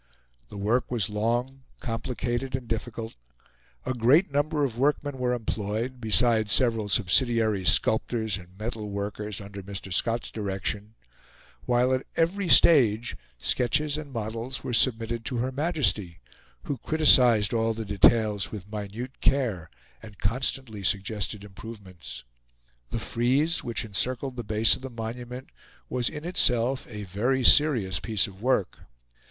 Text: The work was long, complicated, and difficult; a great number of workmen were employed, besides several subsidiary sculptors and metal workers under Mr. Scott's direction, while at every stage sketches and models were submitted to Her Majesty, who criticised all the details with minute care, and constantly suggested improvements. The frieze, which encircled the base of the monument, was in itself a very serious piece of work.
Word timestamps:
The 0.49 0.57
work 0.57 0.89
was 0.89 1.11
long, 1.11 1.61
complicated, 1.79 2.55
and 2.55 2.67
difficult; 2.67 3.17
a 3.85 3.93
great 3.93 4.31
number 4.31 4.63
of 4.63 4.75
workmen 4.79 5.19
were 5.19 5.31
employed, 5.35 6.01
besides 6.01 6.51
several 6.51 6.89
subsidiary 6.89 7.65
sculptors 7.65 8.35
and 8.35 8.57
metal 8.57 8.89
workers 8.89 9.39
under 9.39 9.61
Mr. 9.61 9.93
Scott's 9.93 10.31
direction, 10.31 10.95
while 11.67 11.93
at 11.93 12.07
every 12.15 12.49
stage 12.49 13.15
sketches 13.37 13.95
and 13.95 14.11
models 14.11 14.63
were 14.63 14.73
submitted 14.73 15.23
to 15.25 15.37
Her 15.37 15.51
Majesty, 15.51 16.19
who 16.63 16.79
criticised 16.79 17.53
all 17.53 17.75
the 17.75 17.85
details 17.85 18.51
with 18.51 18.71
minute 18.71 19.21
care, 19.21 19.69
and 20.01 20.17
constantly 20.17 20.81
suggested 20.81 21.43
improvements. 21.43 22.23
The 22.89 22.97
frieze, 22.97 23.63
which 23.63 23.85
encircled 23.85 24.35
the 24.35 24.43
base 24.43 24.75
of 24.75 24.81
the 24.81 24.89
monument, 24.89 25.49
was 25.89 26.09
in 26.09 26.25
itself 26.25 26.87
a 26.89 27.03
very 27.03 27.43
serious 27.43 27.99
piece 27.99 28.25
of 28.25 28.41
work. 28.41 28.79